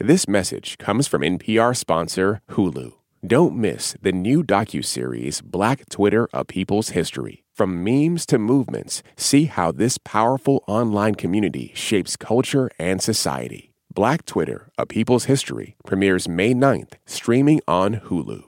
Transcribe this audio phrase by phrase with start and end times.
[0.00, 2.92] This message comes from NPR sponsor Hulu.
[3.26, 7.42] Don't miss the new docuseries Black Twitter: A People's History.
[7.52, 13.72] From memes to movements, see how this powerful online community shapes culture and society.
[13.92, 18.44] Black Twitter: A People's History premieres May 9th, streaming on Hulu.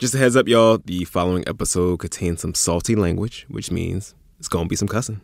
[0.00, 4.48] Just a heads up, y'all, the following episode contains some salty language, which means it's
[4.48, 5.20] gonna be some cussing.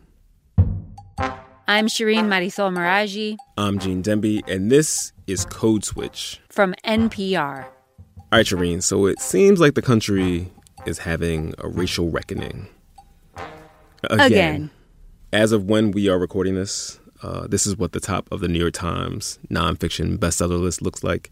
[1.69, 6.41] I'm Shireen Marisol Meraji I'm Gene Demby, and this is Code Switch.
[6.49, 7.63] from NPR.
[7.63, 10.51] All right, Shireen, so it seems like the country
[10.87, 12.69] is having a racial reckoning.
[14.09, 14.71] Again.
[15.31, 18.47] As of when we are recording this, uh, this is what the top of the
[18.47, 21.29] New York Times nonfiction bestseller list looks like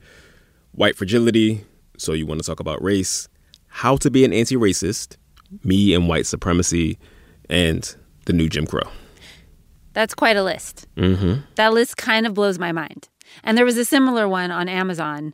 [0.74, 1.66] White Fragility,
[1.98, 3.28] So You Want to Talk About Race,
[3.70, 5.18] How to Be an Anti Racist,
[5.64, 7.00] Me and White Supremacy,
[7.50, 7.96] and
[8.26, 8.88] The New Jim Crow.
[9.98, 10.86] That's quite a list.
[10.96, 11.42] Mm-hmm.
[11.56, 13.10] That list kind of blows my mind.
[13.44, 15.34] And there was a similar one on Amazon.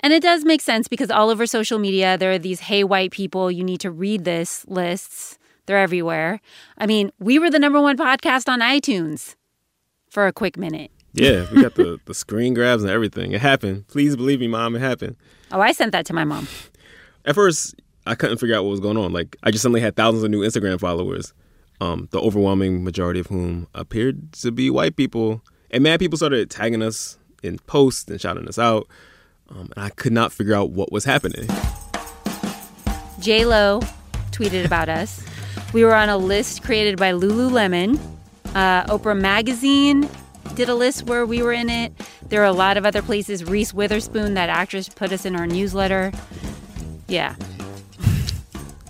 [0.00, 3.12] And it does make sense because all over social media, there are these hey, white
[3.12, 5.38] people, you need to read this lists.
[5.66, 6.40] They're everywhere.
[6.78, 9.36] I mean, we were the number one podcast on iTunes
[10.10, 10.90] for a quick minute.
[11.12, 13.30] Yeah, we got the, the screen grabs and everything.
[13.30, 13.86] It happened.
[13.86, 15.14] Please believe me, Mom, it happened.
[15.52, 16.48] Oh, I sent that to my mom.
[17.24, 19.12] At first, I couldn't figure out what was going on.
[19.12, 21.32] Like, I just suddenly had thousands of new Instagram followers,
[21.82, 25.42] um, the overwhelming majority of whom appeared to be white people.
[25.72, 28.86] And mad people started tagging us in posts and shouting us out.
[29.50, 31.48] Um, and I could not figure out what was happening.
[33.18, 33.80] J Lo
[34.30, 35.26] tweeted about us.
[35.72, 37.98] We were on a list created by Lululemon.
[38.54, 40.08] Uh, Oprah Magazine
[40.54, 41.92] did a list where we were in it.
[42.28, 43.44] There are a lot of other places.
[43.44, 46.12] Reese Witherspoon, that actress, put us in her newsletter.
[47.08, 47.34] Yeah.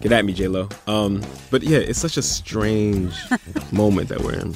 [0.03, 0.69] Get at me, J Lo.
[0.87, 3.15] Um, but yeah, it's such a strange
[3.73, 4.55] moment that we're in.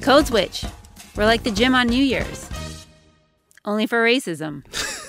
[0.00, 0.64] Code Switch.
[1.16, 2.48] We're like the gym on New Year's.
[3.64, 4.64] Only for racism.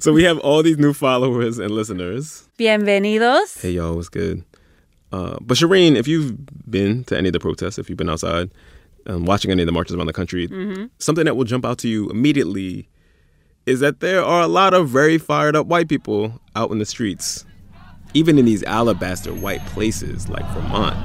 [0.00, 2.46] So we have all these new followers and listeners.
[2.58, 3.60] Bienvenidos.
[3.62, 4.44] Hey y'all, what's good?
[5.10, 6.36] Uh, but Shireen, if you've
[6.70, 8.50] been to any of the protests, if you've been outside,
[9.06, 10.46] um, watching any of the marches around the country,
[10.98, 12.86] something that will jump out to you immediately
[13.64, 16.86] is that there are a lot of very fired up white people out in the
[16.86, 17.45] streets,
[18.16, 20.96] even in these alabaster white places like Vermont.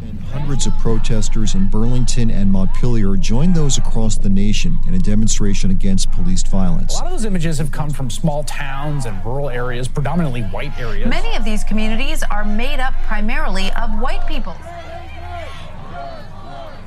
[0.00, 4.98] And hundreds of protesters in Burlington and Montpelier joined those across the nation in a
[4.98, 6.94] demonstration against police violence.
[6.94, 10.76] A lot of those images have come from small towns and rural areas, predominantly white
[10.78, 11.06] areas.
[11.06, 14.56] Many of these communities are made up primarily of white people.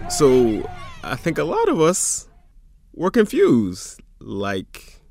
[0.10, 0.68] So
[1.04, 2.28] I think a lot of us
[2.94, 4.02] were confused.
[4.20, 5.02] Like,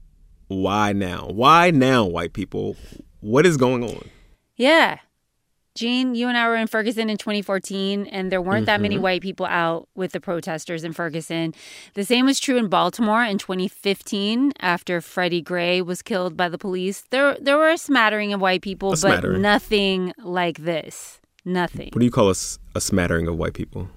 [0.49, 1.29] why now?
[1.33, 2.75] Why now, white people?
[3.21, 4.11] What is going on?
[4.57, 4.99] Yeah.
[5.75, 9.21] Gene, you and I were in Ferguson in 2014, and there weren't that many white
[9.21, 11.53] people out with the protesters in Ferguson.
[11.93, 16.57] The same was true in Baltimore in 2015 after Freddie Gray was killed by the
[16.57, 17.05] police.
[17.11, 19.43] There, there were a smattering of white people, A but smattering.
[19.43, 21.21] nothing like this.
[21.45, 21.91] Nothing.
[21.93, 22.35] What do you call a,
[22.75, 23.91] a smattering of white people?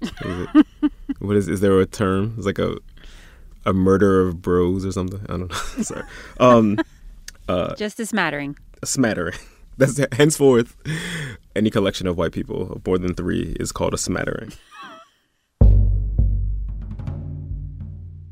[0.00, 0.66] Is it,
[1.18, 2.34] what is is there a term?
[2.36, 2.76] It's like a
[3.64, 5.20] a murder of bros or something.
[5.24, 5.56] I don't know.
[5.82, 6.02] Sorry.
[6.38, 6.78] Um,
[7.76, 8.56] Just a smattering.
[8.82, 9.34] a smattering.
[9.78, 10.76] That's henceforth
[11.54, 14.52] any collection of white people of more than three is called a smattering.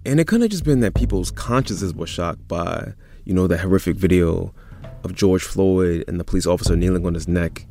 [0.07, 2.93] And it couldn't have just been that people's consciences were shocked by,
[3.25, 4.55] you know, the horrific video
[5.03, 7.67] of George Floyd and the police officer kneeling on his neck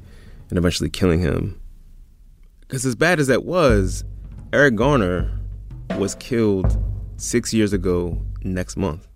[0.50, 1.60] and eventually killing him.
[2.62, 4.04] Because as bad as that was,
[4.52, 5.32] Eric Garner
[5.98, 6.82] was killed
[7.18, 9.08] six years ago next month.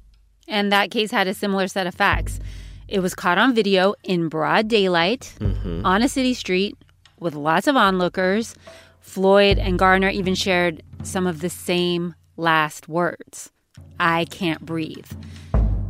[0.47, 2.39] And that case had a similar set of facts.
[2.88, 5.86] It was caught on video in broad daylight mm-hmm.
[5.86, 6.78] on a city street
[7.20, 8.56] with lots of onlookers.
[9.02, 13.52] Floyd and Garner even shared some of the same last words
[14.00, 15.12] I can't breathe.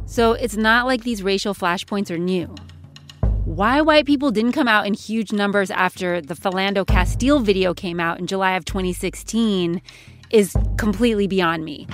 [0.08, 2.56] So it's not like these racial flashpoints are new.
[3.46, 8.00] Why white people didn't come out in huge numbers after the Philando Castile video came
[8.00, 9.81] out in July of 2016
[10.31, 11.88] is completely beyond me.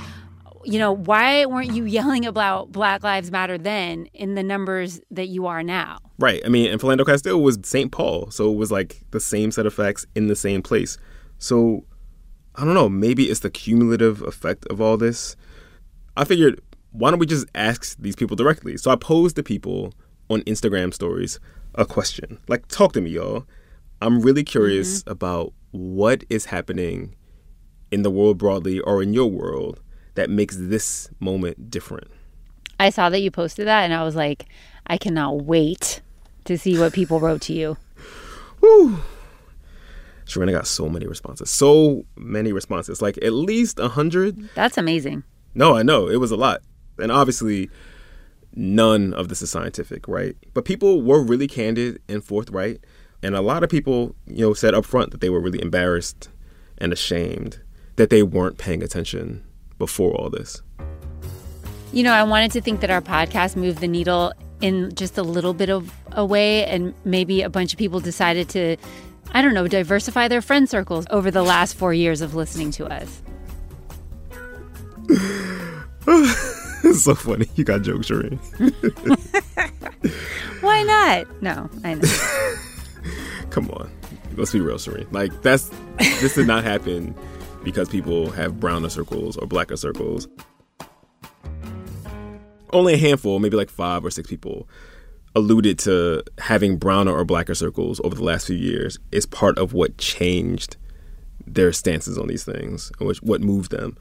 [0.65, 5.27] You know, why weren't you yelling about Black Lives Matter then in the numbers that
[5.27, 5.99] you are now?
[6.19, 6.41] Right.
[6.45, 7.91] I mean, and Philando Castile was St.
[7.91, 10.97] Paul, so it was like the same set of facts in the same place.
[11.37, 11.85] So
[12.55, 12.89] I don't know.
[12.89, 15.35] Maybe it's the cumulative effect of all this.
[16.15, 16.61] I figured,
[16.91, 18.77] why don't we just ask these people directly?
[18.77, 19.93] So I posed to people
[20.29, 21.39] on Instagram stories
[21.75, 22.39] a question.
[22.47, 23.45] Like, talk to me, y'all.
[24.01, 25.11] I'm really curious mm-hmm.
[25.11, 27.15] about what is happening
[27.91, 29.81] in the world broadly or in your world
[30.15, 32.09] that makes this moment different.
[32.79, 34.45] I saw that you posted that and I was like,
[34.87, 36.01] I cannot wait
[36.45, 37.77] to see what people wrote to you.
[38.59, 38.99] Whew.
[40.25, 41.49] Shireen got so many responses.
[41.49, 43.01] So many responses.
[43.01, 44.49] Like at least a hundred.
[44.55, 45.23] That's amazing.
[45.53, 46.07] No, I know.
[46.09, 46.61] It was a lot.
[46.97, 47.69] And obviously,
[48.55, 50.35] none of this is scientific, right?
[50.53, 52.83] But people were really candid and forthright.
[53.21, 56.29] And a lot of people, you know, said up front that they were really embarrassed
[56.77, 57.61] and ashamed
[57.95, 59.43] that they weren't paying attention
[59.83, 60.61] before all this.
[61.91, 64.31] You know, I wanted to think that our podcast moved the needle
[64.61, 68.47] in just a little bit of a way, and maybe a bunch of people decided
[68.49, 68.77] to,
[69.33, 72.85] I don't know, diversify their friend circles over the last four years of listening to
[72.85, 73.21] us.
[75.09, 77.47] it's so funny.
[77.55, 78.39] You got jokes, Shireen.
[80.61, 81.41] Why not?
[81.41, 82.07] No, I know.
[83.49, 83.91] Come on.
[84.37, 85.11] Let's be real, Shireen.
[85.11, 87.13] Like that's this did not happen
[87.63, 90.27] because people have browner circles or blacker circles.
[92.71, 94.67] Only a handful, maybe like five or six people,
[95.35, 99.73] alluded to having browner or blacker circles over the last few years is part of
[99.73, 100.77] what changed
[101.45, 103.97] their stances on these things, which what moved them.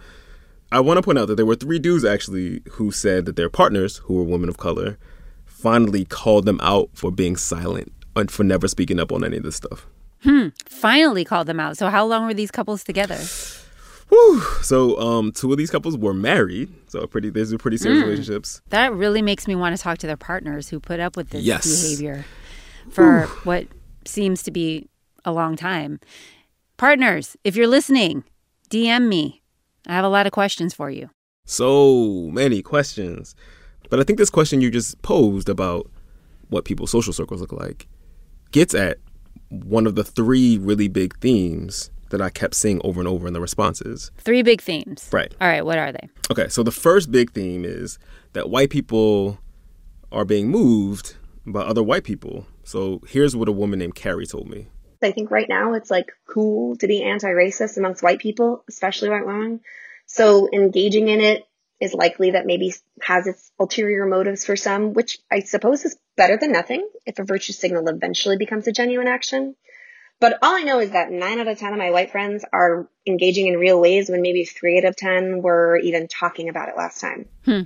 [0.71, 3.51] I want to point out that there were three dudes actually who said that their
[3.51, 4.99] partners, who were women of color,
[5.45, 9.43] finally called them out for being silent and for never speaking up on any of
[9.43, 9.87] this stuff.
[10.23, 10.49] Hmm.
[10.69, 11.77] Finally called them out.
[11.77, 13.19] So how long were these couples together?
[14.09, 14.41] Whew.
[14.63, 16.73] So um, two of these couples were married.
[16.89, 18.05] So pretty, these are pretty serious Mm.
[18.05, 18.61] relationships.
[18.69, 21.43] That really makes me want to talk to their partners who put up with this
[21.43, 21.83] Yes.
[21.83, 22.25] behavior
[22.91, 23.67] for what
[24.05, 24.89] seems to be
[25.25, 25.99] a long time.
[26.77, 28.25] Partners, if you're listening,
[28.71, 29.43] DM me.
[29.87, 31.11] I have a lot of questions for you.
[31.45, 33.35] So many questions.
[33.91, 35.91] But I think this question you just posed about
[36.49, 37.89] what people's social circles look like
[38.53, 38.99] gets at
[39.53, 43.33] one of the three really big themes that I kept seeing over and over in
[43.33, 44.11] the responses.
[44.19, 45.09] Three big themes.
[45.13, 45.33] Right.
[45.41, 46.09] All right, what are they?
[46.31, 47.99] Okay, so the first big theme is
[48.33, 49.39] that white people
[50.11, 51.17] are being moved
[51.47, 52.47] by other white people.
[52.65, 54.69] So here's what a woman named Carrie told me.
[55.03, 59.27] I think right now it's like cool to be anti-racist amongst white people, especially white
[59.27, 59.61] women.
[60.07, 61.45] So engaging in it
[61.83, 66.37] is likely that maybe has its ulterior motives for some, which I suppose is better
[66.37, 69.57] than nothing if a virtue signal eventually becomes a genuine action.
[70.21, 72.89] But all I know is that nine out of 10 of my white friends are
[73.05, 76.77] engaging in real ways when maybe three out of 10 were even talking about it
[76.77, 77.27] last time.
[77.45, 77.63] Hmm.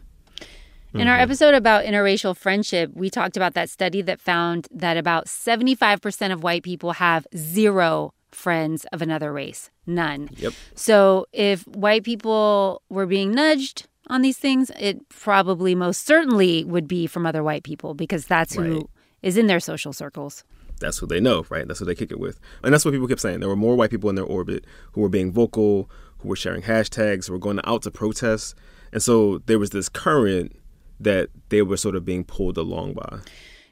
[0.95, 1.25] In our mm-hmm.
[1.25, 6.43] episode about interracial friendship, we talked about that study that found that about 75% of
[6.43, 9.71] white people have zero friends of another race.
[9.87, 10.31] None.
[10.37, 10.55] Yep.
[10.75, 16.87] So if white people were being nudged on these things, it probably most certainly would
[16.89, 18.89] be from other white people because that's who
[19.23, 19.41] is Right.
[19.41, 20.45] in their social circles.
[20.79, 21.67] That's who they know, right?
[21.67, 22.39] That's who they kick it with.
[22.63, 23.41] And that's what people kept saying.
[23.41, 26.63] There were more white people in their orbit who were being vocal, who were sharing
[26.63, 28.55] hashtags, who were going out to protest.
[28.93, 30.55] And so there was this current
[31.01, 33.19] that they were sort of being pulled along by.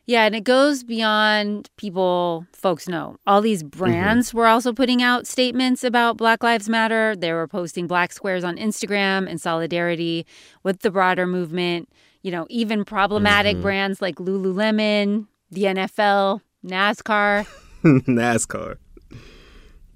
[0.06, 3.16] Yeah, and it goes beyond people folks know.
[3.26, 3.78] All these mm-hmm.
[3.78, 7.16] brands were also putting out statements about Black Lives Matter.
[7.16, 10.26] They were posting black squares on Instagram in solidarity
[10.62, 11.88] with the broader movement.
[12.22, 13.62] You know, even problematic mm-hmm.
[13.62, 17.46] brands like Lululemon, the NFL, NASCAR.
[17.82, 18.76] NASCAR.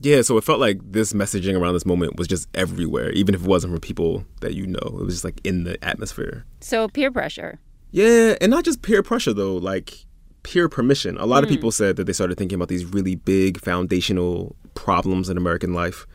[0.01, 3.43] Yeah, so it felt like this messaging around this moment was just everywhere, even if
[3.43, 4.79] it wasn't from people that you know.
[4.79, 6.45] It was just like in the atmosphere.
[6.61, 7.59] So peer pressure.
[7.91, 10.05] Yeah, and not just peer pressure though, like
[10.43, 11.17] peer permission.
[11.19, 11.53] A lot of mm.
[11.53, 16.07] people said that they started thinking about these really big foundational problems in American life.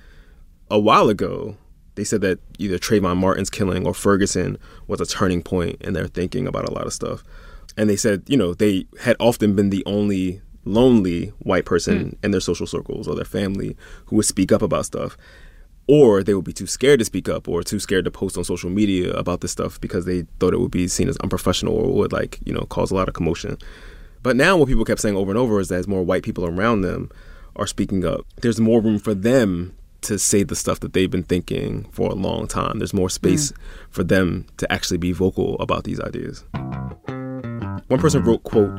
[0.71, 1.57] A while ago,
[1.95, 6.07] they said that either Trayvon Martin's killing or Ferguson was a turning point in their
[6.07, 7.23] thinking about a lot of stuff.
[7.77, 12.17] And they said, you know, they had often been the only lonely white person mm.
[12.23, 13.75] in their social circles or their family
[14.05, 15.17] who would speak up about stuff
[15.87, 18.43] or they would be too scared to speak up or too scared to post on
[18.43, 21.93] social media about this stuff because they thought it would be seen as unprofessional or
[21.93, 23.57] would like you know cause a lot of commotion.
[24.21, 26.45] But now what people kept saying over and over is that as more white people
[26.45, 27.09] around them
[27.55, 28.25] are speaking up.
[28.41, 32.15] There's more room for them to say the stuff that they've been thinking for a
[32.15, 32.79] long time.
[32.79, 33.57] There's more space hmm.
[33.89, 36.43] for them to actually be vocal about these ideas
[37.87, 38.71] one person wrote quote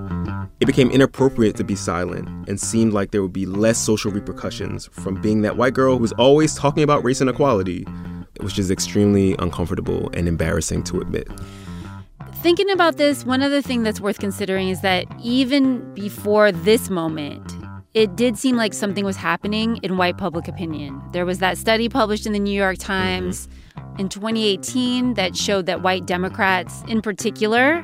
[0.61, 4.87] it became inappropriate to be silent and seemed like there would be less social repercussions
[4.93, 7.85] from being that white girl who was always talking about race inequality
[8.41, 11.29] which is extremely uncomfortable and embarrassing to admit
[12.45, 17.55] Thinking about this, one other thing that's worth considering is that even before this moment,
[17.95, 21.01] it did seem like something was happening in white public opinion.
[21.13, 23.49] There was that study published in the New York Times
[23.79, 24.01] mm-hmm.
[24.01, 27.83] in 2018 that showed that white Democrats, in particular,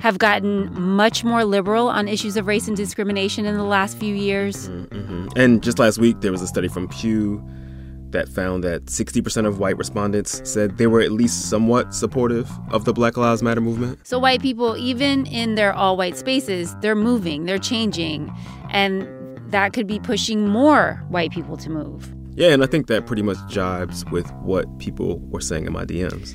[0.00, 4.14] have gotten much more liberal on issues of race and discrimination in the last few
[4.14, 4.68] years.
[4.68, 5.28] Mm-hmm.
[5.36, 7.42] and just last week there was a study from Pew
[8.10, 12.84] that found that 60% of white respondents said they were at least somewhat supportive of
[12.84, 16.96] the black lives matter movement So, white people, even in their all white spaces, they're
[16.96, 18.34] moving, they're changing,
[18.70, 19.06] and
[19.50, 22.12] that could be pushing more white people to move.
[22.34, 25.84] yeah and i think that pretty much jibes with what people were saying in my
[25.84, 26.34] dms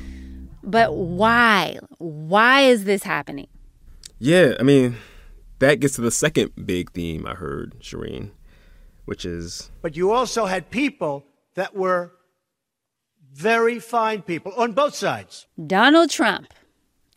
[0.63, 1.77] But why?
[1.99, 3.47] Why is this happening?
[4.25, 4.97] Yeah, I mean,
[5.59, 8.31] that gets to the second big theme I heard, Shireen,
[9.05, 9.69] which is.
[9.83, 12.11] But you also had people that were
[13.31, 15.45] very fine people on both sides.
[15.67, 16.47] Donald Trump,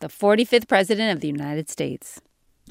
[0.00, 2.20] the 45th president of the United States.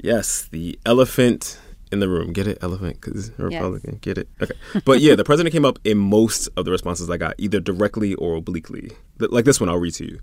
[0.04, 1.60] Yes, the elephant
[1.92, 2.32] in the room.
[2.32, 2.60] Get it?
[2.62, 3.94] Elephant, because Republican.
[3.94, 4.02] Yes.
[4.02, 4.30] Get it?
[4.40, 4.54] Okay.
[4.86, 8.14] But yeah, the president came up in most of the responses I got, either directly
[8.14, 8.92] or obliquely.
[9.18, 10.20] Like this one, I'll read to you.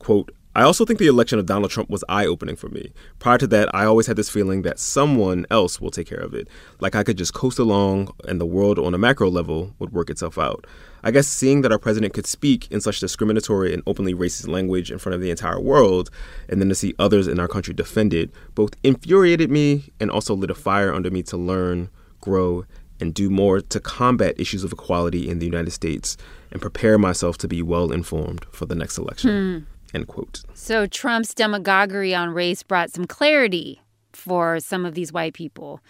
[0.00, 2.92] Quote, I also think the election of Donald Trump was eye opening for me.
[3.18, 6.32] Prior to that, I always had this feeling that someone else will take care of
[6.32, 6.46] it.
[6.78, 10.10] Like I could just coast along and the world on a macro level would work
[10.10, 10.64] itself out.
[11.02, 14.92] I guess seeing that our president could speak in such discriminatory and openly racist language
[14.92, 16.08] in front of the entire world,
[16.48, 20.34] and then to see others in our country defend it, both infuriated me and also
[20.34, 22.64] lit a fire under me to learn, grow,
[23.00, 26.16] and do more to combat issues of equality in the United States
[26.50, 29.30] and prepare myself to be well informed for the next election.
[29.30, 29.73] Hmm.
[29.94, 30.42] End quote.
[30.54, 33.80] So Trump's demagoguery on race brought some clarity
[34.12, 35.80] for some of these white people.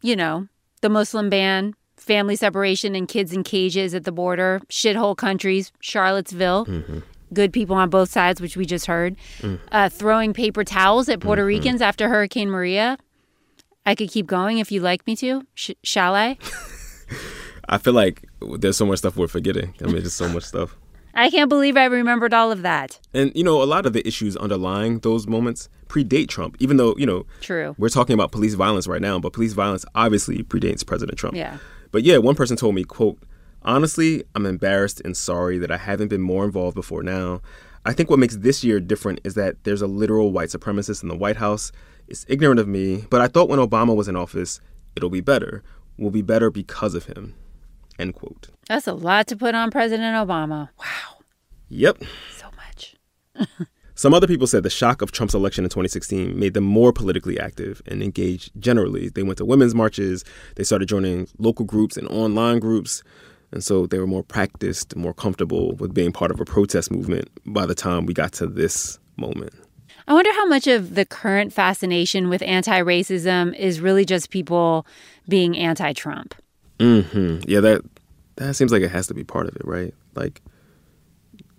[0.00, 0.46] You know,
[0.80, 6.66] the Muslim ban, family separation and kids in cages at the border, shithole countries, Charlottesville.
[6.66, 6.98] Mm-hmm.
[7.34, 9.16] Good people on both sides, which we just heard.
[9.40, 9.60] Mm.
[9.70, 11.48] Uh, throwing paper towels at Puerto mm-hmm.
[11.48, 12.96] Ricans after Hurricane Maria.
[13.84, 15.42] I could keep going if you'd like me to.
[15.54, 16.38] Sh- shall I?
[17.68, 19.74] I feel like there's so much stuff we're forgetting.
[19.82, 20.74] I mean, there's so much stuff.
[21.18, 23.00] I can't believe I remembered all of that.
[23.12, 26.94] And you know, a lot of the issues underlying those moments predate Trump, even though,
[26.96, 27.74] you know, True.
[27.76, 31.34] We're talking about police violence right now, but police violence obviously predates President Trump.
[31.34, 31.58] Yeah.
[31.90, 33.18] But yeah, one person told me, quote,
[33.62, 37.42] honestly, I'm embarrassed and sorry that I haven't been more involved before now.
[37.84, 41.08] I think what makes this year different is that there's a literal white supremacist in
[41.08, 41.72] the White House.
[42.06, 44.60] It's ignorant of me, but I thought when Obama was in office,
[44.94, 45.64] it'll be better.
[45.96, 47.34] We'll be better because of him.
[47.98, 48.48] End quote.
[48.68, 50.68] That's a lot to put on President Obama.
[50.78, 51.24] Wow.
[51.68, 52.02] Yep.
[52.36, 52.96] So much.
[53.94, 57.38] Some other people said the shock of Trump's election in 2016 made them more politically
[57.40, 59.08] active and engaged generally.
[59.08, 60.24] They went to women's marches,
[60.54, 63.02] they started joining local groups and online groups,
[63.50, 67.28] and so they were more practiced, more comfortable with being part of a protest movement
[67.44, 69.52] by the time we got to this moment.
[70.06, 74.86] I wonder how much of the current fascination with anti racism is really just people
[75.28, 76.34] being anti Trump.
[76.78, 77.48] Mm-hmm.
[77.48, 77.82] Yeah, that
[78.36, 79.94] that seems like it has to be part of it, right?
[80.14, 80.42] Like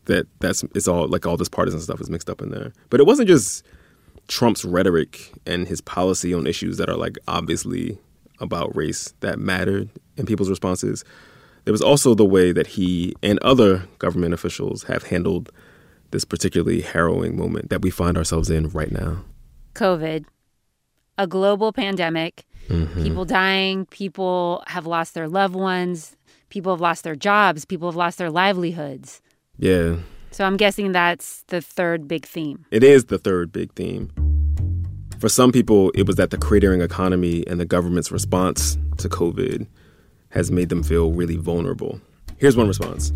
[0.05, 2.73] that that's it's all like all this partisan stuff is mixed up in there.
[2.89, 3.65] But it wasn't just
[4.27, 7.97] Trump's rhetoric and his policy on issues that are like obviously
[8.39, 11.03] about race that mattered in people's responses.
[11.65, 15.51] There was also the way that he and other government officials have handled
[16.11, 19.23] this particularly harrowing moment that we find ourselves in right now.
[19.75, 20.25] COVID,
[21.17, 23.03] a global pandemic Mm-hmm.
[23.03, 26.15] People dying, people have lost their loved ones,
[26.49, 29.21] people have lost their jobs, people have lost their livelihoods.
[29.57, 29.97] Yeah.
[30.31, 32.65] So I'm guessing that's the third big theme.
[32.71, 34.11] It is the third big theme.
[35.19, 39.67] For some people, it was that the cratering economy and the government's response to COVID
[40.29, 41.99] has made them feel really vulnerable.
[42.37, 43.11] Here's one response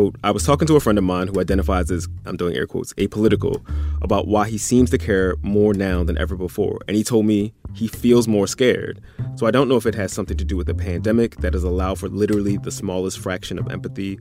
[0.00, 2.66] Quote, I was talking to a friend of mine who identifies as, I'm doing air
[2.66, 3.62] quotes, apolitical,
[4.00, 6.78] about why he seems to care more now than ever before.
[6.88, 8.98] And he told me he feels more scared.
[9.34, 11.64] So I don't know if it has something to do with the pandemic that has
[11.64, 14.18] allowed for literally the smallest fraction of empathy,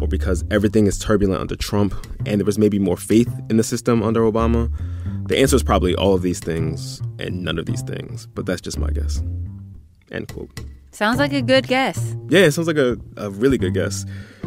[0.00, 1.94] or because everything is turbulent under Trump
[2.24, 4.72] and there was maybe more faith in the system under Obama.
[5.28, 8.62] The answer is probably all of these things and none of these things, but that's
[8.62, 9.22] just my guess.
[10.10, 10.58] End quote.
[10.90, 12.16] Sounds like a good guess.
[12.28, 14.04] Yeah, it sounds like a, a really good guess.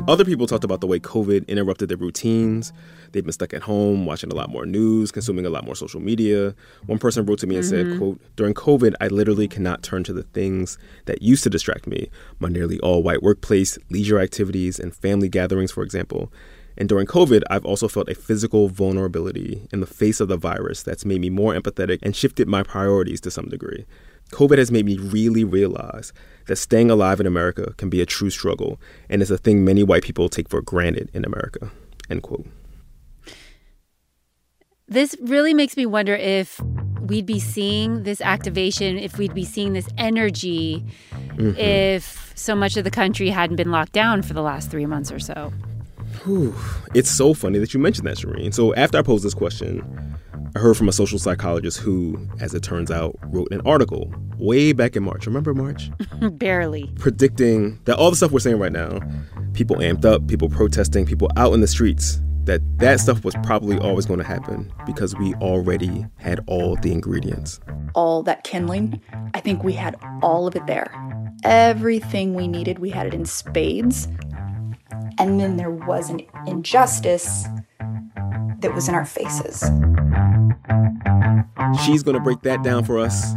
[0.07, 2.73] Other people talked about the way COVID interrupted their routines.
[3.11, 5.99] They've been stuck at home, watching a lot more news, consuming a lot more social
[5.99, 6.55] media.
[6.87, 7.91] One person wrote to me and mm-hmm.
[7.91, 11.87] said, quote, During COVID, I literally cannot turn to the things that used to distract
[11.87, 12.09] me.
[12.39, 16.31] My nearly all white workplace, leisure activities, and family gatherings, for example.
[16.77, 20.83] And during COVID, I've also felt a physical vulnerability in the face of the virus
[20.83, 23.85] that's made me more empathetic and shifted my priorities to some degree.
[24.31, 26.13] COVID has made me really realize
[26.47, 28.79] that staying alive in America can be a true struggle
[29.09, 31.71] and is a thing many white people take for granted in America.
[32.09, 32.45] End quote.
[34.87, 36.59] This really makes me wonder if
[36.99, 41.57] we'd be seeing this activation, if we'd be seeing this energy, mm-hmm.
[41.57, 45.11] if so much of the country hadn't been locked down for the last three months
[45.11, 45.53] or so.
[46.23, 46.53] Whew.
[46.93, 48.53] It's so funny that you mentioned that, Shireen.
[48.53, 49.81] So after I posed this question,
[50.53, 54.73] I heard from a social psychologist who, as it turns out, wrote an article way
[54.73, 55.25] back in March.
[55.25, 55.89] Remember March?
[56.33, 56.91] Barely.
[56.99, 58.99] Predicting that all the stuff we're saying right now,
[59.53, 63.77] people amped up, people protesting, people out in the streets, that that stuff was probably
[63.77, 67.61] always going to happen because we already had all the ingredients.
[67.93, 68.99] All that kindling,
[69.33, 70.91] I think we had all of it there.
[71.45, 74.07] Everything we needed, we had it in spades.
[75.17, 77.45] And then there was an injustice
[78.59, 79.63] that was in our faces.
[81.85, 83.33] She's going to break that down for us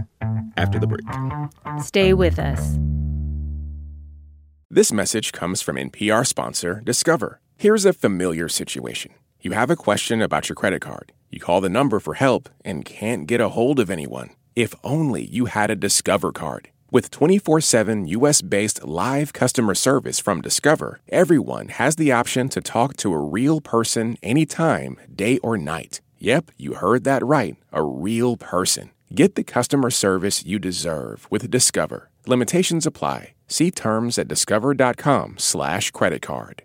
[0.56, 1.04] after the break.
[1.83, 2.78] Stay with us.
[4.71, 7.40] This message comes from NPR sponsor Discover.
[7.56, 9.12] Here's a familiar situation.
[9.40, 11.12] You have a question about your credit card.
[11.30, 14.30] You call the number for help and can't get a hold of anyone.
[14.56, 16.71] If only you had a Discover card.
[16.90, 22.61] With 24 7 US based live customer service from Discover, everyone has the option to
[22.61, 26.00] talk to a real person anytime, day or night.
[26.25, 27.54] Yep, you heard that right.
[27.71, 28.93] A real person.
[29.14, 32.09] Get the customer service you deserve with Discover.
[32.26, 33.35] Limitations apply.
[33.47, 36.62] See terms at discover.com/slash credit card.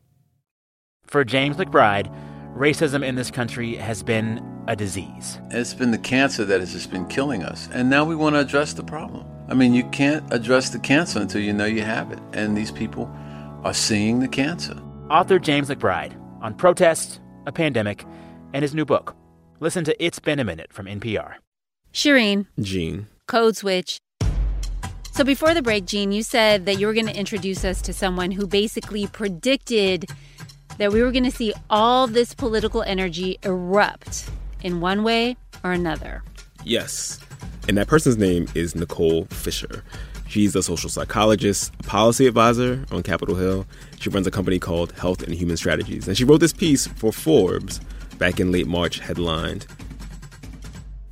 [1.04, 2.10] For James McBride,
[2.56, 5.42] racism in this country has been a disease.
[5.52, 7.68] It's been the cancer that has just been killing us.
[7.74, 9.26] And now we want to address the problem.
[9.50, 12.20] I mean, you can't address the cancer until you know you have it.
[12.32, 13.12] And these people
[13.66, 14.82] are seeing the cancer.
[15.10, 18.06] Author James McBride on protest, a pandemic,
[18.54, 19.19] and his new book.
[19.62, 21.34] Listen to It's Been a Minute from NPR.
[21.94, 22.46] Shireen.
[22.62, 23.08] Gene.
[23.28, 23.98] Code Switch.
[25.12, 27.92] So before the break, Gene, you said that you were going to introduce us to
[27.92, 30.06] someone who basically predicted
[30.78, 34.30] that we were going to see all this political energy erupt
[34.64, 36.24] in one way or another.
[36.64, 37.20] Yes.
[37.68, 39.84] And that person's name is Nicole Fisher.
[40.30, 43.66] She's a social psychologist, a policy advisor on Capitol Hill.
[44.00, 46.08] She runs a company called Health and Human Strategies.
[46.08, 47.82] And she wrote this piece for Forbes
[48.20, 49.66] back in late March, headlined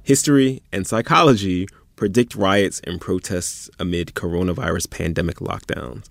[0.04, 6.08] History and Psychology Predict Riots and Protests Amid Coronavirus Pandemic Lockdowns.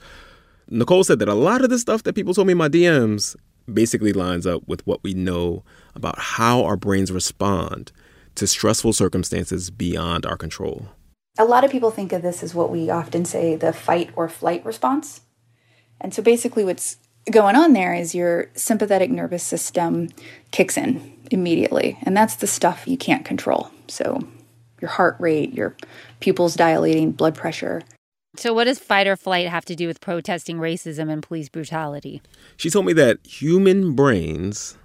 [0.68, 3.36] Nicole said that a lot of the stuff that people told me in my DMs
[3.72, 5.62] basically lines up with what we know
[5.94, 7.92] about how our brains respond
[8.34, 10.88] to stressful circumstances beyond our control.
[11.38, 14.28] A lot of people think of this as what we often say the fight or
[14.28, 15.20] flight response.
[16.00, 16.96] And so basically, what's
[17.30, 20.09] going on there is your sympathetic nervous system
[20.50, 21.99] kicks in immediately.
[22.02, 23.71] And that's the stuff you can't control.
[23.88, 24.21] So
[24.80, 25.77] your heart rate, your
[26.20, 27.83] pupils dilating, blood pressure.
[28.38, 32.20] So, what does fight or flight have to do with protesting racism and police brutality?
[32.59, 34.77] She told me that human brains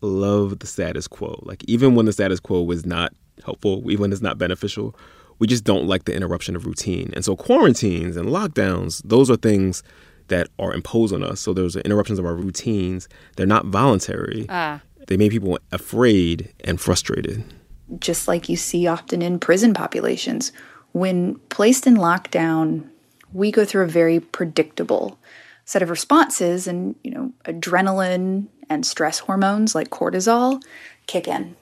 [0.00, 1.38] love the status quo.
[1.44, 3.12] Like, even when the status quo was not
[3.44, 4.96] helpful, even when it's not beneficial,
[5.38, 7.12] we just don't like the interruption of routine.
[7.14, 9.84] And so, quarantines and lockdowns, those are things
[10.28, 11.40] that are imposed on us.
[11.40, 13.08] So, those are interruptions of our routines.
[13.36, 14.46] They're not voluntary.
[14.48, 14.80] Ah.
[15.06, 17.44] They make people afraid and frustrated.
[17.98, 20.52] Just like you see often in prison populations
[20.92, 22.88] when placed in lockdown,
[23.32, 25.18] we go through a very predictable
[25.64, 30.62] set of responses, and you know, adrenaline and stress hormones like cortisol
[31.06, 31.56] kick in.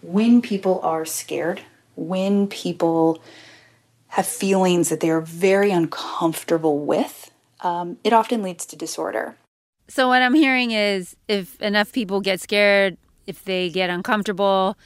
[0.00, 1.60] When people are scared,
[1.94, 3.22] when people
[4.08, 7.30] have feelings that they are very uncomfortable with,
[7.62, 9.36] um, it often leads to disorder.
[9.88, 12.96] So, what I'm hearing is if enough people get scared,
[13.26, 14.76] if they get uncomfortable,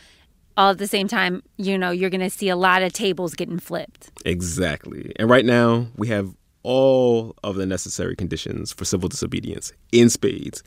[0.56, 3.34] all at the same time, you know, you're going to see a lot of tables
[3.34, 4.10] getting flipped.
[4.24, 5.12] Exactly.
[5.16, 10.62] And right now, we have all of the necessary conditions for civil disobedience in spades.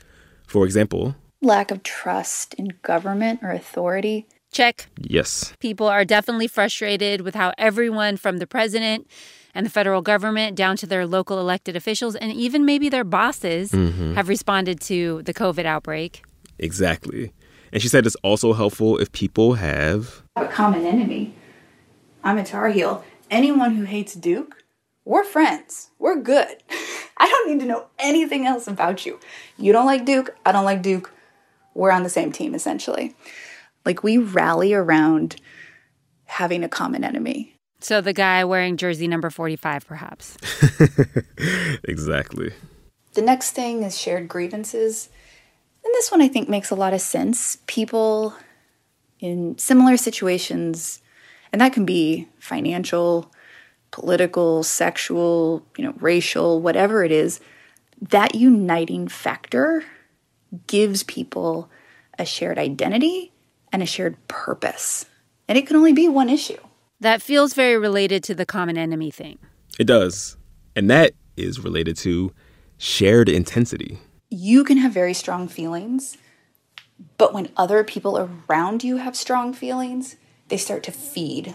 [0.46, 4.26] For example, lack of trust in government or authority.
[4.52, 4.88] Check.
[4.98, 5.52] Yes.
[5.60, 9.06] People are definitely frustrated with how everyone from the president
[9.54, 13.72] and the federal government down to their local elected officials and even maybe their bosses
[13.72, 14.14] Mhm.
[14.14, 16.22] have responded to the COVID outbreak.
[16.58, 17.32] Exactly.
[17.72, 21.34] And she said it's also helpful if people have A common enemy.
[22.22, 23.04] I'm a Tar Heel.
[23.30, 24.56] Anyone who hates Duke,
[25.04, 25.90] we're friends.
[25.98, 26.56] We're good.
[27.16, 29.18] I don't need to know anything else about you.
[29.58, 31.12] You don't like Duke, I don't like Duke.
[31.74, 33.14] We're on the same team, essentially.
[33.86, 35.36] Like we rally around
[36.26, 37.56] having a common enemy.
[37.80, 40.36] So the guy wearing jersey number 45, perhaps.
[41.84, 42.52] exactly.
[43.14, 45.08] The next thing is shared grievances.
[45.84, 47.58] And this one I think makes a lot of sense.
[47.66, 48.34] People
[49.18, 51.00] in similar situations,
[51.52, 53.32] and that can be financial,
[53.90, 57.40] political, sexual, you know, racial, whatever it is,
[58.00, 59.84] that uniting factor
[60.66, 61.70] gives people
[62.18, 63.32] a shared identity
[63.72, 65.06] and a shared purpose.
[65.48, 66.58] And it can only be one issue.
[67.00, 69.38] That feels very related to the common enemy thing.
[69.78, 70.36] It does.
[70.76, 72.32] And that is related to
[72.76, 73.98] shared intensity.
[74.28, 76.18] You can have very strong feelings,
[77.18, 80.16] but when other people around you have strong feelings,
[80.48, 81.54] they start to feed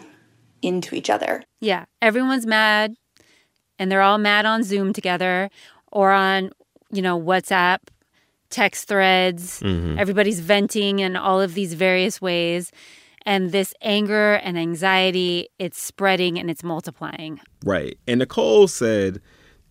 [0.62, 1.44] into each other.
[1.62, 2.96] Yeah, everyone's mad
[3.78, 5.50] and they're all mad on Zoom together
[5.92, 6.52] or on,
[6.92, 7.80] you know, WhatsApp,
[8.50, 9.62] text threads.
[9.62, 10.00] Mhm.
[10.00, 12.72] Everybody's venting in all of these various ways.
[13.26, 17.40] And this anger and anxiety, it's spreading and it's multiplying.
[17.64, 17.98] Right.
[18.08, 19.20] And Nicole said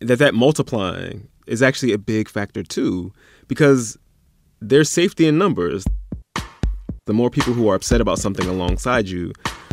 [0.01, 3.13] that that multiplying is actually a big factor too,
[3.47, 3.97] because
[4.61, 5.85] there's safety in numbers.
[7.07, 9.33] The more people who are upset about something alongside you,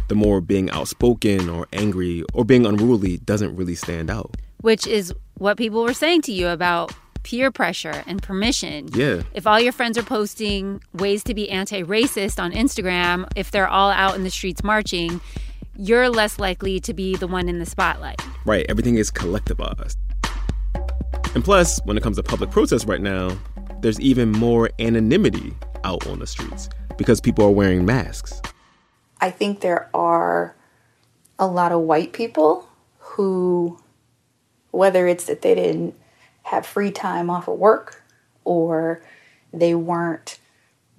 [0.10, 4.36] the more being outspoken or angry or being unruly doesn't really stand out.
[4.60, 6.91] Which is what people were saying to you about
[7.23, 8.89] peer pressure and permission.
[8.93, 9.23] Yeah.
[9.34, 13.67] If all your friends are posting ways to be anti racist on Instagram, if they're
[13.67, 15.21] all out in the streets marching,
[15.75, 18.21] you're less likely to be the one in the spotlight.
[18.45, 18.65] Right.
[18.69, 19.97] Everything is collectivized.
[21.34, 23.38] And plus, when it comes to public protests right now,
[23.81, 25.53] there's even more anonymity
[25.84, 28.41] out on the streets because people are wearing masks.
[29.21, 30.55] I think there are
[31.39, 32.67] a lot of white people
[32.99, 33.79] who,
[34.71, 35.95] whether it's that they didn't
[36.43, 38.04] have free time off of work
[38.43, 39.01] or
[39.54, 40.39] they weren't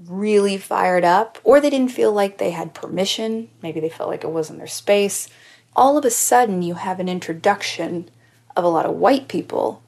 [0.07, 4.24] really fired up or they didn't feel like they had permission, maybe they felt like
[4.24, 5.28] it wasn't their space.
[5.74, 8.11] All of a sudden, you have an introduction
[8.57, 9.83] of a lot of white people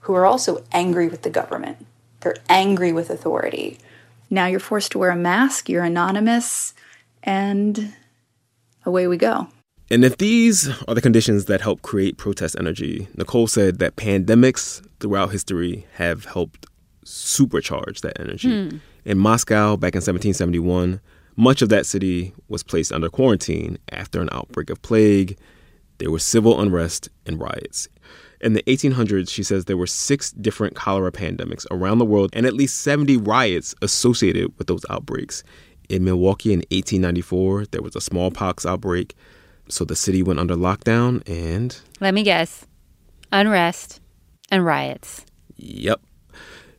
[0.00, 1.84] who are also angry with the government.
[2.20, 3.78] They're angry with authority.
[4.30, 6.74] Now you're forced to wear a mask, you're anonymous,
[7.22, 7.94] and
[8.84, 9.48] away we go.
[9.88, 14.84] And if these are the conditions that help create protest energy, Nicole said that pandemics
[15.00, 16.66] throughout history have helped
[17.04, 18.68] supercharge that energy.
[18.68, 18.76] Hmm.
[19.04, 21.00] In Moscow back in 1771,
[21.36, 25.38] much of that city was placed under quarantine after an outbreak of plague.
[25.98, 27.88] There was civil unrest and riots.
[28.40, 32.44] In the 1800s, she says there were six different cholera pandemics around the world and
[32.44, 35.42] at least 70 riots associated with those outbreaks.
[35.88, 39.14] In Milwaukee in 1894, there was a smallpox outbreak.
[39.68, 41.78] So the city went under lockdown and.
[42.00, 42.66] Let me guess
[43.32, 44.00] unrest
[44.50, 45.24] and riots.
[45.56, 46.00] Yep.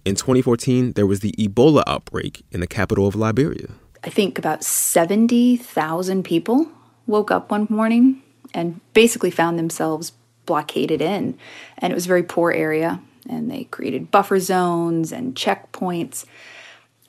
[0.06, 3.70] In 2014, there was the Ebola outbreak in the capital of Liberia.
[4.04, 6.68] I think about 70,000 people
[7.08, 8.22] woke up one morning
[8.54, 10.14] and basically found themselves
[10.46, 11.38] blockaded in.
[11.78, 16.26] And it was a very poor area, and they created buffer zones and checkpoints.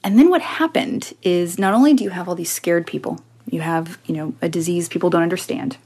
[0.02, 3.60] And then what happened is not only do you have all these scared people, you
[3.60, 5.76] have, you know, a disease people don't understand,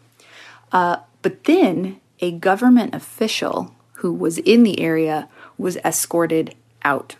[0.73, 7.15] uh, but then a government official who was in the area was escorted out.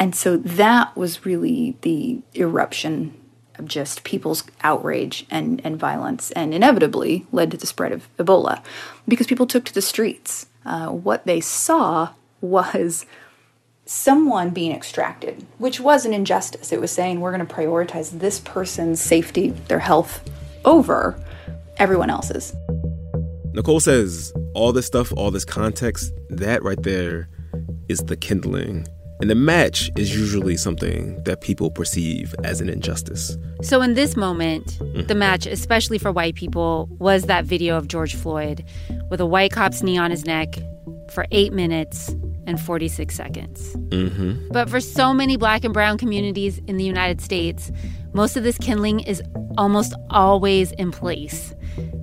[0.00, 3.14] And so that was really the eruption
[3.56, 8.64] of just people's outrage and, and violence, and inevitably led to the spread of Ebola
[9.06, 10.46] because people took to the streets.
[10.66, 13.06] Uh, what they saw was
[13.86, 16.72] someone being extracted, which was an injustice.
[16.72, 20.28] It was saying we're going to prioritize this person's safety, their health,
[20.64, 21.16] over
[21.76, 22.54] everyone else's.
[23.52, 27.28] Nicole says all this stuff, all this context, that right there
[27.88, 28.86] is the kindling.
[29.20, 33.36] And the match is usually something that people perceive as an injustice.
[33.60, 38.14] So, in this moment, the match, especially for white people, was that video of George
[38.14, 38.64] Floyd
[39.10, 40.58] with a white cop's knee on his neck
[41.10, 42.14] for eight minutes
[42.46, 43.76] and 46 seconds.
[43.76, 44.48] Mm-hmm.
[44.52, 47.70] But for so many black and brown communities in the United States,
[48.14, 49.22] most of this kindling is
[49.58, 51.54] almost always in place.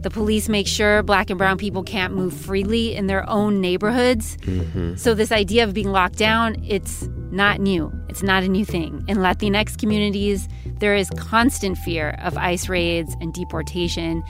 [0.01, 4.37] The police make sure black and brown people can't move freely in their own neighborhoods.
[4.37, 4.95] Mm-hmm.
[4.95, 7.91] So this idea of being locked down, it's not new.
[8.07, 9.03] It's not a new thing.
[9.07, 10.47] In Latinx communities,
[10.79, 14.21] there is constant fear of ICE raids and deportation,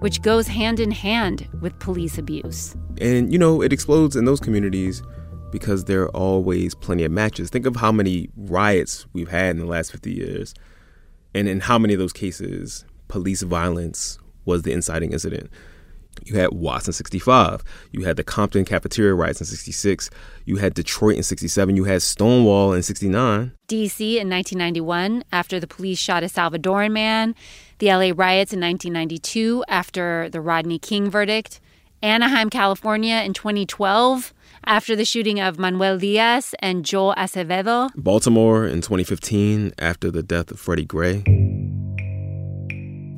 [0.00, 2.76] which goes hand in hand with police abuse.
[3.00, 5.02] And, you know, it explodes in those communities
[5.50, 7.50] because there are always plenty of matches.
[7.50, 10.54] Think of how many riots we've had in the last 50 years,
[11.34, 15.50] and in how many of those cases police violence was the inciting incident.
[16.24, 17.62] You had Watts in 65.
[17.92, 20.10] You had the Compton cafeteria riots in 66.
[20.44, 21.76] You had Detroit in 67.
[21.76, 23.52] You had Stonewall in 69.
[23.68, 27.34] DC in 1991 after the police shot a Salvadoran man.
[27.78, 31.60] The LA riots in 1992 after the Rodney King verdict.
[32.02, 34.34] Anaheim, California in 2012
[34.66, 37.90] after the shooting of Manuel Diaz and Joel Acevedo.
[37.96, 41.63] Baltimore in 2015 after the death of Freddie Gray.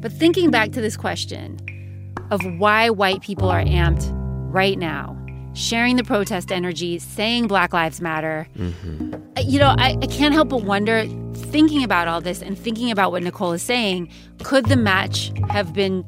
[0.00, 1.58] But thinking back to this question
[2.30, 4.08] of why white people are amped
[4.52, 5.16] right now,
[5.54, 9.14] sharing the protest energy, saying Black Lives Matter, Mm-hmm.
[9.48, 11.04] you know, I, I can't help but wonder,
[11.34, 14.10] thinking about all this and thinking about what Nicole is saying,
[14.42, 16.04] could the match have been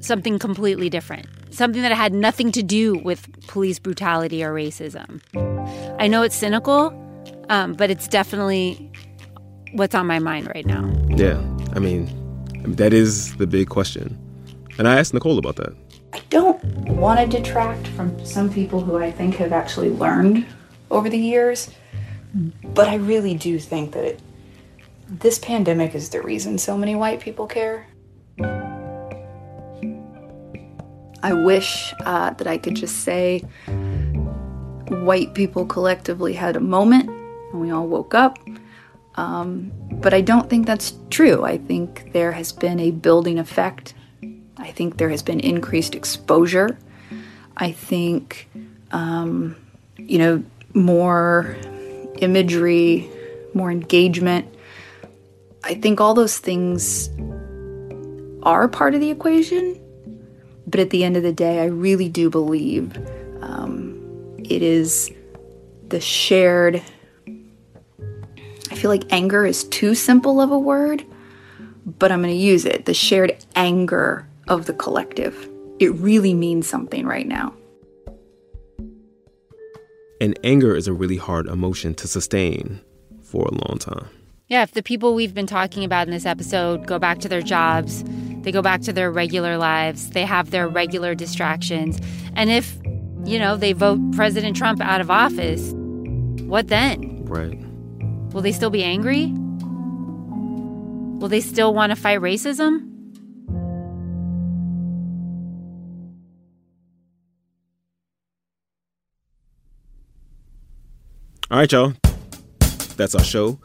[0.00, 1.26] something completely different?
[1.50, 5.20] Something that had nothing to do with police brutality or racism.
[6.00, 6.98] I know it's cynical,
[7.50, 8.90] um, but it's definitely
[9.72, 10.90] what's on my mind right now.
[11.08, 11.38] Yeah,
[11.74, 12.08] I mean,
[12.64, 14.18] that is the big question.
[14.78, 15.74] And I asked Nicole about that.
[16.12, 20.46] I don't want to detract from some people who I think have actually learned
[20.90, 21.70] over the years,
[22.62, 24.20] but I really do think that it,
[25.08, 27.86] this pandemic is the reason so many white people care.
[31.24, 33.40] I wish uh, that I could just say
[34.88, 38.38] white people collectively had a moment and we all woke up.
[39.14, 41.44] Um, But I don't think that's true.
[41.44, 43.94] I think there has been a building effect.
[44.56, 46.76] I think there has been increased exposure.
[47.56, 48.48] I think,
[48.90, 49.54] um,
[49.96, 50.42] you know,
[50.74, 51.56] more
[52.18, 53.08] imagery,
[53.54, 54.46] more engagement.
[55.62, 57.10] I think all those things
[58.42, 59.78] are part of the equation.
[60.66, 62.96] But at the end of the day, I really do believe
[63.42, 64.00] um,
[64.38, 65.10] it is
[65.88, 66.82] the shared.
[68.82, 71.04] I feel like anger is too simple of a word,
[71.86, 75.48] but I'm going to use it the shared anger of the collective.
[75.78, 77.54] It really means something right now.
[80.20, 82.80] And anger is a really hard emotion to sustain
[83.22, 84.08] for a long time.
[84.48, 87.40] Yeah, if the people we've been talking about in this episode go back to their
[87.40, 88.02] jobs,
[88.42, 92.00] they go back to their regular lives, they have their regular distractions,
[92.34, 92.76] and if,
[93.24, 95.70] you know, they vote President Trump out of office,
[96.48, 97.24] what then?
[97.26, 97.61] Right.
[98.32, 99.32] Will they still be angry?
[101.18, 102.88] Will they still want to fight racism?
[111.50, 111.92] All right, y'all.
[112.96, 113.60] That's our show.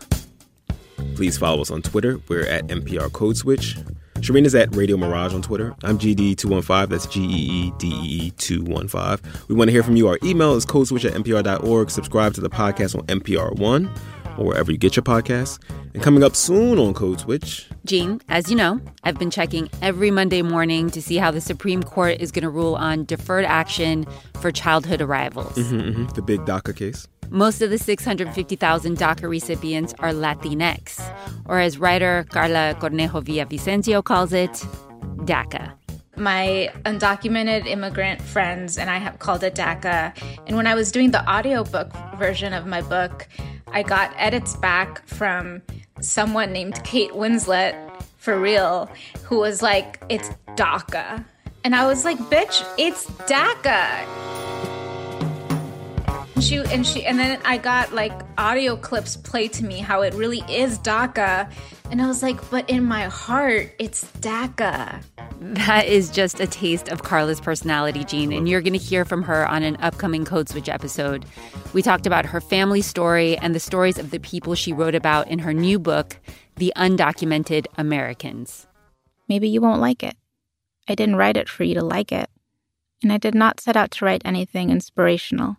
[1.15, 2.19] Please follow us on Twitter.
[2.27, 3.77] We're at NPR Code Switch.
[4.15, 5.75] Shireen is at Radio Mirage on Twitter.
[5.83, 6.89] I'm GeeDee215.
[6.89, 9.31] That's G E E D E 215.
[9.47, 10.07] We want to hear from you.
[10.07, 11.89] Our email is codeswitch at npr.org.
[11.89, 13.89] Subscribe to the podcast on NPR One
[14.37, 15.59] or wherever you get your podcasts.
[15.93, 17.67] And coming up soon on Code Switch.
[17.85, 21.83] Gene, as you know, I've been checking every Monday morning to see how the Supreme
[21.83, 24.05] Court is going to rule on deferred action
[24.39, 25.55] for childhood arrivals.
[25.55, 26.05] Mm-hmm, mm-hmm.
[26.07, 27.07] The big DACA case.
[27.29, 31.01] Most of the 650,000 DACA recipients are Latinx,
[31.45, 34.51] or as writer Carla Cornejo Villavicencio calls it,
[35.25, 35.73] DACA.
[36.15, 40.13] My undocumented immigrant friends and I have called it DACA.
[40.47, 43.27] And when I was doing the audiobook version of my book,
[43.71, 45.61] I got edits back from
[46.01, 47.75] someone named Kate Winslet,
[48.17, 48.89] for real,
[49.23, 51.23] who was like, it's DACA.
[51.63, 54.46] And I was like, bitch, it's DACA.
[56.37, 60.03] And she and she and then I got like audio clips played to me how
[60.03, 61.51] it really is DACA.
[61.89, 65.01] And I was like, but in my heart, it's DACA.
[65.41, 69.23] That is just a taste of Carla's personality, Gene, and you're going to hear from
[69.23, 71.25] her on an upcoming Code Switch episode.
[71.73, 75.27] We talked about her family story and the stories of the people she wrote about
[75.29, 76.19] in her new book,
[76.57, 78.67] The Undocumented Americans.
[79.27, 80.15] Maybe you won't like it.
[80.87, 82.29] I didn't write it for you to like it.
[83.01, 85.57] And I did not set out to write anything inspirational,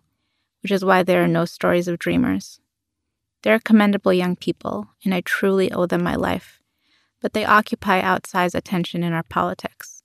[0.61, 2.59] which is why there are no stories of dreamers.
[3.43, 6.61] They're commendable young people, and I truly owe them my life,
[7.21, 10.03] but they occupy outsized attention in our politics.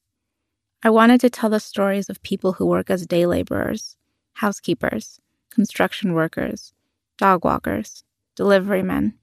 [0.83, 3.97] I wanted to tell the stories of people who work as day laborers,
[4.35, 6.75] housekeepers, construction workers,
[7.17, 8.05] dog walkers,
[8.37, 9.15] delivery men,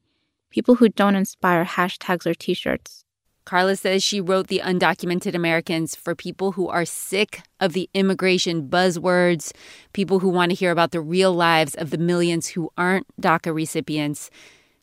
[0.50, 3.06] people who don't inspire hashtags or t shirts.
[3.52, 8.70] Carla says she wrote The Undocumented Americans for people who are sick of the immigration
[8.70, 9.52] buzzwords,
[9.92, 13.54] people who want to hear about the real lives of the millions who aren't DACA
[13.54, 14.30] recipients.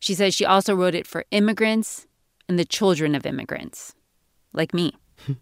[0.00, 2.06] She says she also wrote it for immigrants
[2.46, 3.94] and the children of immigrants,
[4.52, 4.92] like me.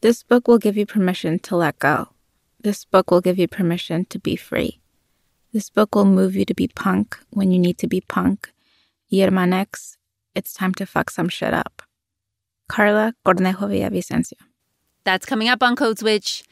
[0.00, 2.08] This book will give you permission to let go.
[2.60, 4.80] This book will give you permission to be free.
[5.52, 8.52] This book will move you to be punk when you need to be punk.
[9.12, 9.96] Yermanex,
[10.34, 11.83] it's time to fuck some shit up.
[12.68, 14.38] Carla Cornejo Villavicencio.
[15.04, 16.42] That's coming up on Code Switch.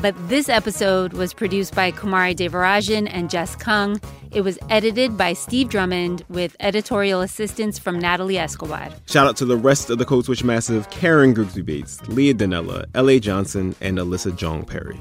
[0.00, 4.00] But this episode was produced by Kumari Devarajan and Jess Kung.
[4.32, 8.88] It was edited by Steve Drummond with editorial assistance from Natalie Escobar.
[9.06, 12.86] Shout out to the rest of the Code Switch Massive Karen Grigsby Bates, Leah Donnella,
[12.94, 13.20] L.A.
[13.20, 14.98] Johnson, and Alyssa Jeong Perry.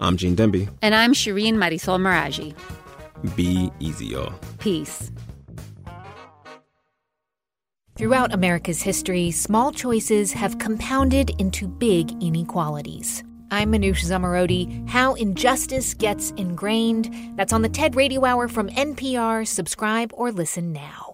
[0.00, 0.68] I'm Gene Demby.
[0.82, 2.54] And I'm Shireen Marisol Meraji.
[3.36, 4.32] Be easy, y'all.
[4.58, 5.10] Peace.
[7.96, 13.22] Throughout America's history, small choices have compounded into big inequalities.
[13.52, 14.88] I'm Manoush Zomorodi.
[14.88, 17.14] How injustice gets ingrained.
[17.36, 19.46] That's on the TED Radio Hour from NPR.
[19.46, 21.13] Subscribe or listen now.